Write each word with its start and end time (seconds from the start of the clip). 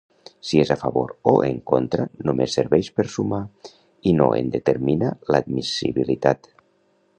Si 0.51 0.59
és 0.61 0.69
a 0.75 0.77
favor 0.83 1.11
o 1.31 1.33
en 1.47 1.59
contra 1.71 2.07
només 2.29 2.57
serveix 2.59 2.89
per 2.97 3.05
sumar 3.17 3.43
i 4.13 4.15
no 4.23 4.29
en 4.41 4.49
determina 4.59 5.15
l'admissibilitat. 5.35 6.53